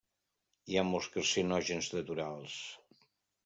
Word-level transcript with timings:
Hi 0.75 0.79
ha 0.79 0.83
molts 0.93 1.11
carcinògens 1.17 1.93
naturals. 1.99 2.61